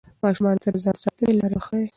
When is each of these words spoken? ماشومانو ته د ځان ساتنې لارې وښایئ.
ماشومانو 0.23 0.61
ته 0.63 0.69
د 0.73 0.77
ځان 0.83 0.95
ساتنې 1.03 1.31
لارې 1.39 1.55
وښایئ. 1.57 1.87